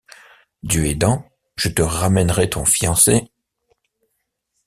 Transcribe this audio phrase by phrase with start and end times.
[0.63, 3.31] Dieu aidant, je te ramènerai ton fiancé!